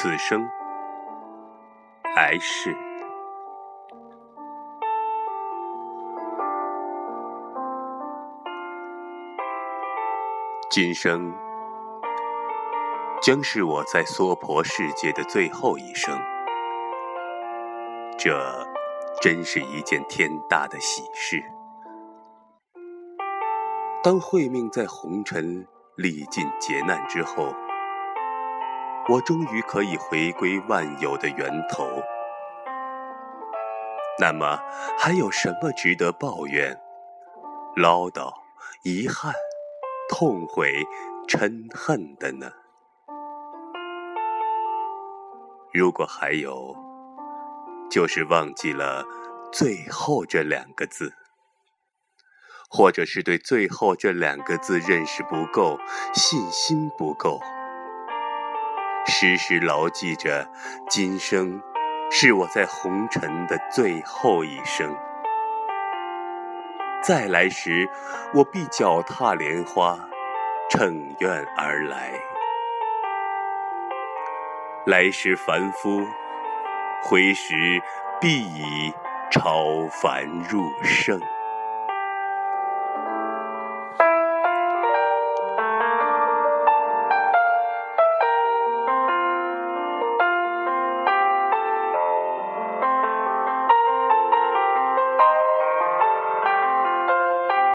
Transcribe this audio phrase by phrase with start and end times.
[0.00, 0.48] 此生，
[2.14, 2.72] 来世。
[10.70, 11.34] 今生
[13.20, 16.16] 将是我在娑婆世界的最后一生，
[18.16, 18.38] 这
[19.20, 21.42] 真是一件天大的喜事。
[24.04, 27.52] 当慧命在红尘历尽劫难之后，
[29.08, 32.02] 我终于可以回归万有的源头。
[34.20, 34.60] 那么，
[34.98, 36.78] 还有什么值得抱怨、
[37.76, 38.32] 唠叨、
[38.82, 39.32] 遗憾？
[40.10, 40.72] 痛悔、
[41.28, 42.50] 嗔恨的呢？
[45.70, 46.74] 如果还有，
[47.90, 49.04] 就是忘记了
[49.52, 51.12] “最后”这两个字，
[52.70, 55.78] 或者是对“最后”这两个字认识不够、
[56.14, 57.38] 信心不够。
[59.08, 60.46] 时时牢记着，
[60.88, 61.60] 今生
[62.10, 64.94] 是我在红尘的最后一生。
[67.02, 67.88] 再来时，
[68.34, 69.98] 我必脚踏莲花，
[70.70, 72.12] 乘愿而来。
[74.84, 76.06] 来时凡夫，
[77.02, 77.54] 回时
[78.20, 78.92] 必已
[79.30, 81.18] 超凡入圣。